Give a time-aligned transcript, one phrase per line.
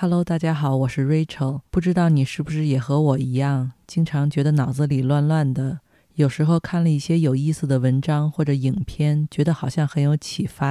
[0.00, 1.62] Hello，大家好，我是 Rachel。
[1.72, 5.80] 不知道你是不是也和我一样，经常觉得脑子里乱乱的？
[6.14, 10.70] 有时候看了一些有意思的文章或者影片，觉得好像很有启发。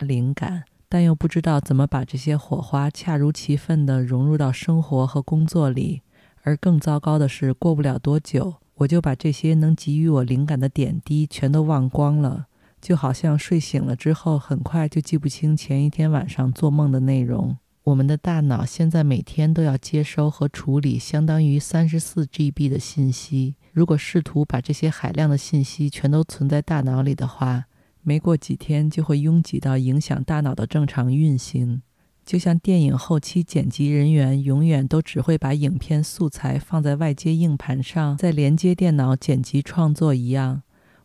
[0.00, 6.02] 灵感，但又不知道怎么把这些火花恰如其分地融入到生活和工作里。
[6.42, 12.46] 而更糟糕的是，过不了多久，我就把这些能给予我灵感的点滴全都忘光了，
[12.80, 17.58] 就好像睡醒了之后，很快就记不清前一天晚上做梦的内容。
[17.84, 27.64] 我们的大脑现在每天都要接收和处理相当于三十四 GB 的信息，如果试图把这些海量的信息全都存在大脑里的话，
[28.02, 31.82] 没过几天就会拥挤到影响大脑的正常运行，
[32.24, 40.62] 就像电影后期剪辑人员永远都只会把影片素材放在外接硬盘上，再连接电脑剪辑创作一样，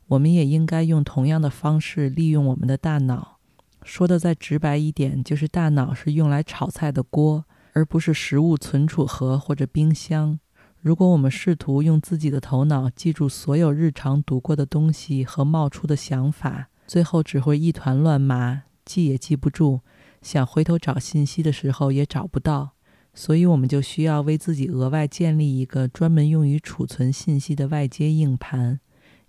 [0.07, 3.39] 我们也应该用同样的方式利用我们的大脑。
[3.83, 10.39] 说的再直白一点，就是大脑是用来炒菜的锅，而不是食物存储盒或者冰箱。
[10.79, 19.81] 如果我们试图用自己的头脑记住所有日常读过的东西和冒出的想法，最后只会一团乱麻，记也记不住，
[20.21, 22.71] 想回头找信息的时候也找不到，
[23.13, 28.79] 所以我们就需要为自己额外建立一个专门用于储存信息的外接硬盘，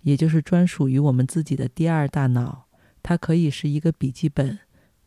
[0.01, 2.65] 也就是专属于我们自己的第二大脑。
[3.01, 4.59] 它可以是一个笔记本，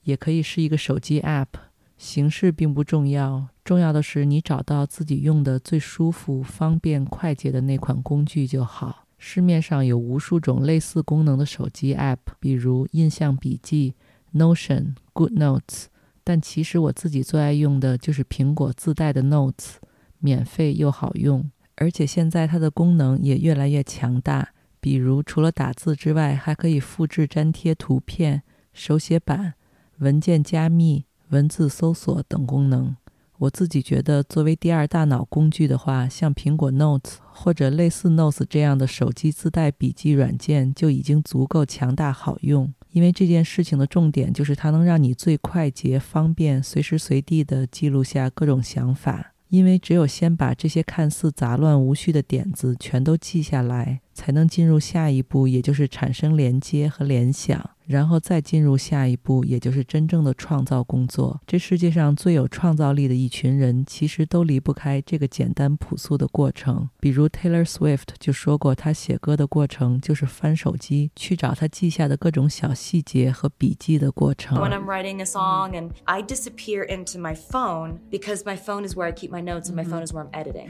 [0.05, 1.49] 也可以是一个手机 App，
[1.97, 9.08] 形式并不重要，重要的是你找到自己用的最舒服、方便、快捷的那款工具就好。
[9.19, 13.95] 市面上有无数种类似功能的手机 App，比如印象笔记、
[14.33, 15.87] Notion、GoodNotes，
[16.23, 19.75] 但其实我自己最爱用的就是苹果自带的 Notes，
[20.19, 24.51] 免费又好用，而且现在它的功能也越来越强大。
[24.81, 29.55] 比如除了打字之外，还可以复制粘贴图片、手写板、
[29.99, 32.95] 文件加密、文字搜索等功能。
[33.39, 42.73] 我自己觉得，作为第二大脑工具的话，像苹果 Notes 或者类似 Notes 这样的手机自带笔记软件就已经足够强大好用。
[42.91, 49.35] 因为这件事情的重点就是它能让你最快捷、方便、随时随地地记录下各种想法。
[49.51, 57.71] 因为只有先把这些看似杂乱无序的点子全都记下来，才能进入下一步，也就是产生连接和联想。
[57.87, 61.41] 然后再进入下一步，也就是真正的创造工作。
[61.47, 66.91] 这世界上最有创造力的一群人，其实都离不开这个简单朴素的过程。
[67.01, 74.59] 比如 Taylor Swift 就说过，他写歌的过程就是翻手机去找他记下的各种小细节和笔记的过程。
[74.59, 79.07] When I'm writing a song and I disappear into my phone because my phone is where
[79.07, 80.69] I keep my notes and my phone is where I'm editing.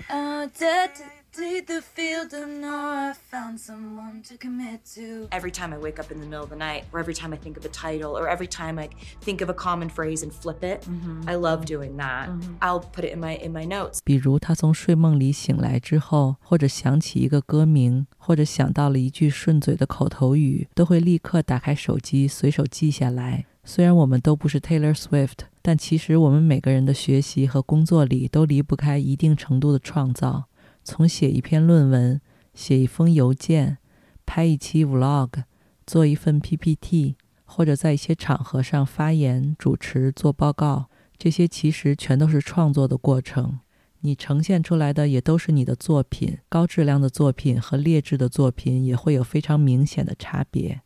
[5.31, 7.38] Every time I wake up in the middle of the night, or every time I
[7.38, 8.90] think of a title, or every time I
[9.22, 10.88] think of a common phrase and flip it,
[11.26, 12.30] I love doing that.
[12.59, 14.00] I'll put it in my in my notes.
[14.04, 23.46] 比如他从睡梦里醒来之后，或者想起一个歌名，或者想到了一句顺嘴的口头语，都会立刻打开手机，随手记下来。
[23.64, 30.46] 虽然我们都不是 Taylor Swift，但其实我们每个人的学习和工作里都离不开一定程度的创造。
[30.91, 32.19] 从写一篇论文、
[32.54, 33.76] 写一封邮件、
[34.25, 35.43] 拍一期 Vlog、
[35.87, 40.87] 做一份 PPT，或者在一些场合上发言、主持、做报告，
[41.19, 43.60] 这些其实全都是创作的过程。
[44.00, 50.81] 你呈现出来的也都是你的作品，高质量的作品和劣质的作品也会有非常明显的差别。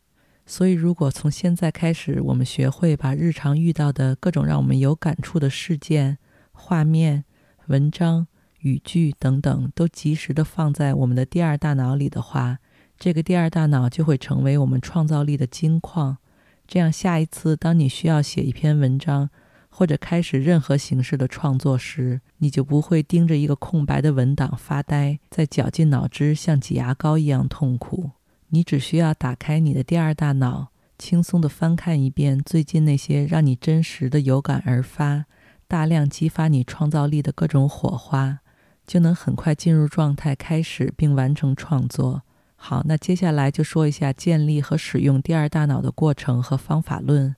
[0.45, 6.17] 所以，如果从现在开始，我们学会把日常遇到的各种让我们有感触的事件、
[6.51, 7.23] 画面、
[7.67, 8.27] 文章，
[8.63, 12.59] 语句等等都及时地放在我们的第二大脑里的话，
[12.97, 16.17] 这个第二大脑就会成为我们创造力的金矿。
[16.65, 19.29] 这样，下一次当你需要写一篇文章，
[19.69, 28.11] 或者开始任何形式的创作时，你就不会盯着一个空白的文档发呆，在绞尽脑汁像挤牙膏一样痛苦。
[28.49, 35.25] 你只需要打开你的第二大脑，轻松地翻看一遍最近那些让你真实的有感而发、
[35.67, 38.39] 大量激发你创造力的各种火花。
[38.85, 42.23] 就能很快进入状态，开始并完成创作。
[42.55, 47.35] 好，那接下来就说一下建立和使用第二大脑的过程和方法论。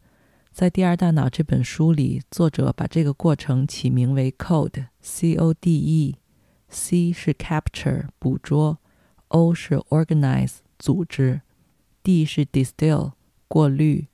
[0.51, 6.15] 在《第二大脑》这本书里，作者把这个过程起名为 “code”（C-O-D-E）。
[6.69, 8.79] C 是 capture 捕捉
[9.29, 11.41] ，O 是 organize 组织
[12.03, 13.13] ，D 是 distill
[13.47, 14.07] 过滤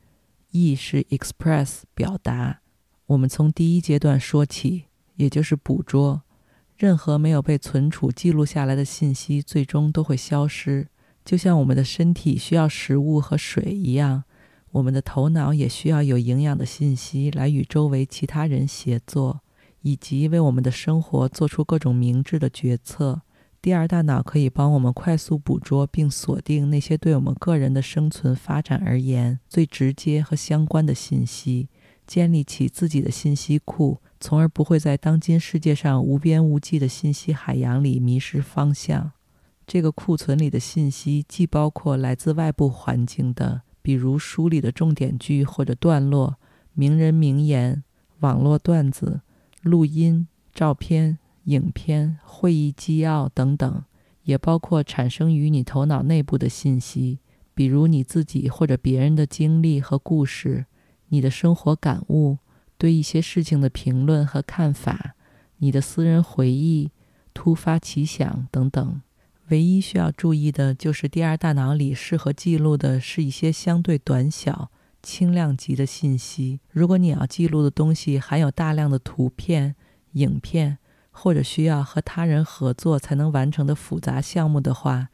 [0.51, 2.62] ，E 是 express 表达。
[3.07, 4.86] 我们从第一阶段说起，
[5.16, 6.24] 也就是捕捉。
[6.81, 10.88] 任何没有被存储、记录下来的信息，最终都会消失。
[11.24, 14.24] 就像我们的身体需要食物和水一样，
[14.72, 19.42] 我们的头脑也需要有营养的信息来与周围其他人协作，
[19.83, 23.22] 以及为我们的生活做出各种明智的决策。
[23.62, 31.69] 第二大脑可以帮我们快速捕捉并锁定那些对我们个人的生存发展而言最直接和相关的信息。
[32.07, 39.12] 建立起自己的信息库，从而不会在当今世界上无边无际的信息海洋里迷失方向。
[39.65, 46.35] 这个库存里的信息既包括来自外部环境的，比如书里的重点句或者段落、
[46.73, 47.83] 名人名言、
[48.19, 49.21] 网络段子、
[49.63, 53.83] 录音、照片、影片、会议纪要等等，
[54.23, 57.19] 也包括产生于你头脑内部的信息，
[57.56, 60.68] 比如你自己或者别人的经历和故事。
[61.13, 62.38] 你的生活感悟、
[62.81, 65.13] 对一些事情的评论和看法、
[65.57, 66.89] 你的私人回忆、
[67.31, 69.00] 突发奇想等等。
[69.50, 74.72] 唯一需要注意的就是，第二大脑里适合记录的是一些相对短小、
[75.04, 76.60] 轻量级的信息。
[76.72, 79.75] 如果你要记录的东西含有大量的图片、
[80.13, 80.80] 影片，
[81.12, 85.10] 或者需要和他人合作才能完成的复杂项目的话，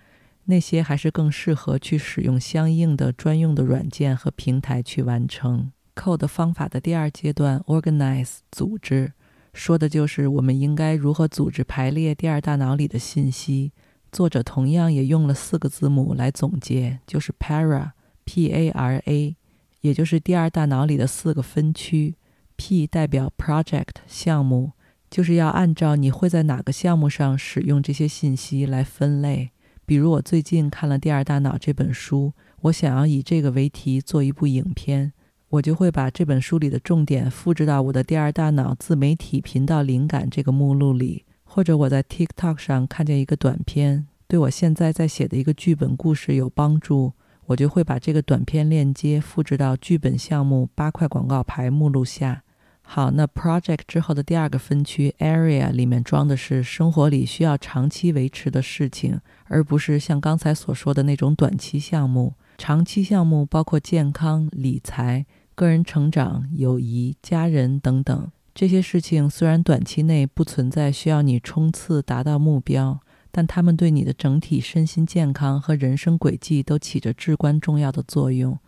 [0.45, 5.73] 那些还是更适合去使用相应的专用的软件和平台去完成。
[5.97, 9.13] Code 方法的第二阶段，Organize 组织，
[9.51, 13.71] 说的就是我们应该如何组织排列第二大脑里的信息。
[14.11, 19.35] 作者同样也用了四个字母来总结，就是 Para，P-A-R-A，
[19.81, 22.15] 也就是第二大脑里的四个分区。
[22.55, 24.71] P 代表 Project 项目，
[25.09, 29.49] 就是要按照你会在哪个项目上使用这些信息来分类。
[29.85, 35.13] 比如我最近看了《第二大脑》这本书，我想要以这个为题做一部影片。
[35.49, 47.13] 我就会把这本书里的重点复制到我的第二大脑自媒体频道灵感这个目录里，或者我在 TikTok 上看见一个短片，对我现在在写的一个剧本故事有帮助，
[47.45, 52.43] 我就会把这个短片链接复制到剧本项目八块广告牌目录下。
[52.81, 62.33] 好，那 Project 之后的第二个分区 Area 里面装的是生活里需要长期维持的事情，而不是像刚才所说的那种短期项目。
[62.57, 65.25] 长期项目包括健康、理财。
[65.53, 72.99] 个人成长、友谊、家人等等这些事情，虽然短期内不存在需要你冲刺达到目标，
[73.31, 78.59] 但他们对你的整体身心健康和人生轨迹都起着至关重要的作用，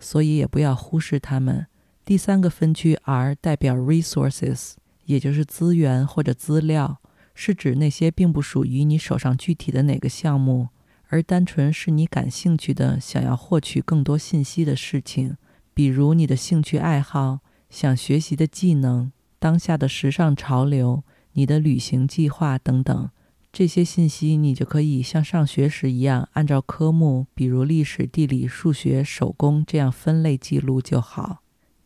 [0.00, 1.66] 所以也不要忽视他们。
[2.02, 4.72] 第三个分区 R 代表 resources，
[5.04, 7.02] 也就是资源或者资料，
[7.34, 10.68] 是指那些并不属于你手上具体的哪个项目，
[11.08, 15.36] 而单纯是你感兴趣的、想要获取更多信息的事情。
[15.74, 17.40] 比如你的兴趣爱好、
[17.70, 23.10] 想学习的技能、当下的时尚潮流、你的旅行计划等等，
[23.52, 31.38] 这些信息你就可以像上学时一样，按照科目，比如历史、地理、数学、手工这样分类记录就好。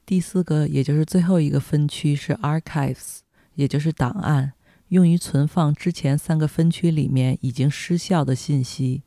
[0.05, 3.19] 第四个，也就是最后一个分区是 Archives，
[3.55, 4.55] 也就是档案，
[4.89, 9.03] 用于存放之前三个分区里面已经失效的信息，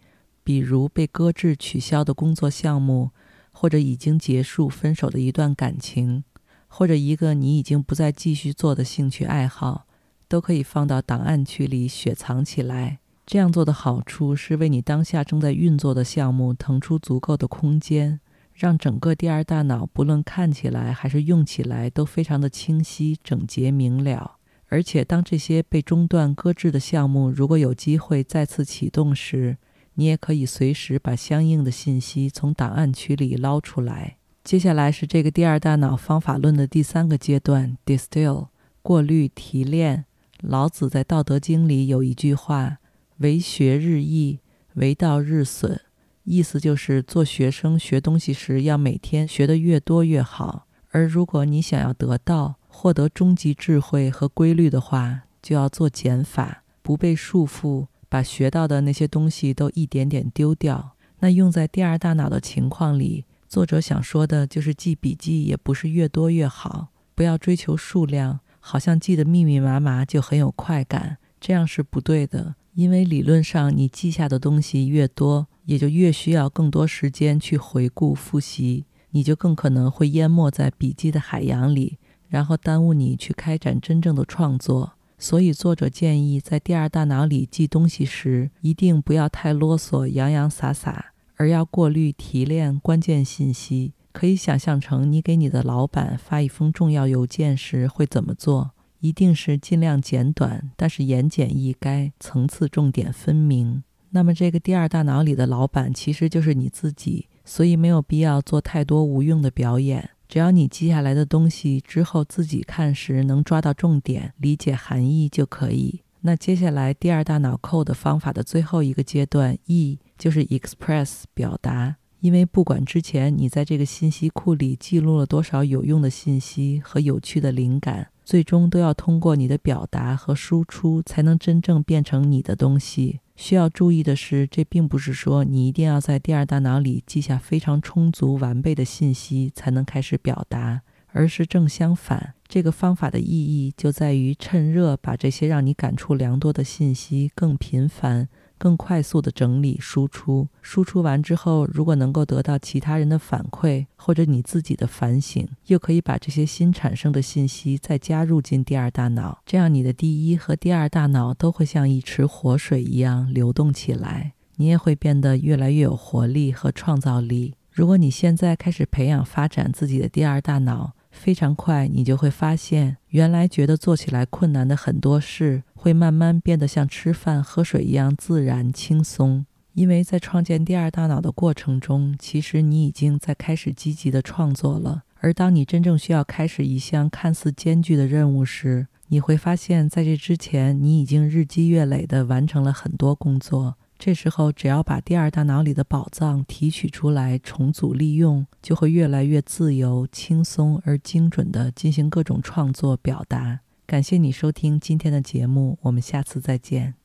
[0.45, 3.11] 比如被搁置、取消的工作项目。
[3.57, 6.25] 或者已经结束、分手的一段感情，
[6.67, 9.85] 或者一个你已经不再继续做的兴趣爱好，
[10.27, 12.99] 都可以放到档案区里雪藏起来。
[13.25, 18.19] 这样做的好处是为你当下正在运作的项目腾出足够的空间，
[18.53, 24.35] 让整个第二大脑不论看起来还是用起来都非常的清晰、整洁、明了。
[24.67, 29.57] 而且，当这些被中断、搁置的项目如果有机会再次启动时，
[29.95, 34.17] 你也可以随时把相应的信息从档案区里捞出来。
[34.43, 38.49] 接下来是这个第二大脑方法论的第三个阶段：distill，
[38.81, 40.05] 过滤、提炼。
[40.41, 42.77] 老子在《道德经》里有一句话
[43.17, 44.39] ：“为学日益，
[44.75, 45.81] 为道日损。”
[46.25, 57.87] 意思就是做学生学东西时要每天学得越多越好，而如果你想要得道、获得终极智慧和规律的话，就要做减法，不被束缚。
[58.15, 60.95] 把学到的那些东西都一点点丢掉。
[61.19, 72.55] 那用在第二大脑的情况里，作者想说的就是记笔记也不是越多越好，不要追求数量，好像记得密密麻麻就很有快感，这样是不对的。
[72.75, 78.85] 因为理论上你记下的东西越多，也就越需要更多时间去回顾复习。
[79.09, 81.97] 你就更可能会淹没在笔记的海洋里，
[82.29, 84.93] 然后耽误你去开展真正的创作。
[85.17, 93.93] 所以，作者建议在第二大脑里记东西时，一定不要太啰嗦、洋洋洒洒，而要过滤、提炼关键信息。
[94.11, 98.71] 可以想象成你给你的老板发一封重要邮件时会怎么做。
[99.01, 103.83] 一定是尽量简短，但是言简意赅，层次重点分明。
[104.11, 110.09] 那么这个第二大脑里的老板其实就是你自己，所以没有必要做太多无用的表演。
[110.35, 116.01] 只要你记下来的东西之后自己看时能抓到重点，理解含义就可以。
[116.19, 128.09] 那接下来第二大脑扣的方法的最后一个阶段 E 就是 express 表达，因为不管之前你在这个信息库里记录了多少有用的信息和有趣的灵感。
[128.25, 133.21] 最终都要通过你的表达和输出，才能真正变成你的东西。
[133.35, 142.33] 需要注意的是，这并不是说你一定要在第二大脑里记下非常充足完备的信息才能开始表达，而是正相反。
[142.47, 148.29] 这个方法的意义就在于趁热把这些让你感触良多的信息更频繁。
[148.57, 167.55] 更快速地整理输出，输出完之后，如果能够得到其他人的反馈或者你自己的反省，又可以把这些新产生的信息再加入进第二大脑，这样你的第一和第二大脑都会像一池活水一样流动起来，你也会变得越来越有活力和创造力。
[167.71, 179.45] 如果你现在开始培养发展自己的第二大脑，非常快，你就会发现，原来觉得做起来困难的很多事，会慢慢变得像吃饭喝水一样自然轻松。
[179.73, 185.03] 因为在创建第二大脑的过程中，其实你已经在开始积极的创作了。
[185.19, 193.75] 而当你真正需要开始一项看似艰巨的任务时，你会发现在这之前，你已经日积月累地完成了很多工作。
[193.97, 203.61] 这时候，只要把第二大脑里的宝藏提取出来，重组利用，就会越来越自由、轻松而精准地进行各种创作表达。
[203.87, 207.04] 感谢你收听今天的节目，我们下次再见。